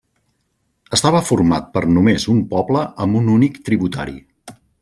Estava 0.97 1.21
format 1.27 1.69
per 1.77 1.85
només 1.97 2.27
un 2.33 2.41
poble 2.57 2.89
amb 3.07 3.23
un 3.23 3.33
únic 3.37 3.63
tributari. 3.71 4.21